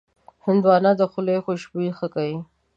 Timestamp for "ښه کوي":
1.97-2.37